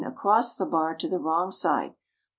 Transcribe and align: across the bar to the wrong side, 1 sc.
across 0.03 0.55
the 0.55 0.65
bar 0.65 0.95
to 0.95 1.07
the 1.07 1.19
wrong 1.19 1.51
side, 1.51 1.89
1 1.91 1.91
sc. 1.91 1.95